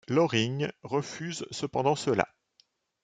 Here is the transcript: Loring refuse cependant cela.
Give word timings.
Loring 0.09 0.67
refuse 0.81 1.45
cependant 1.51 1.95
cela. 1.95 2.27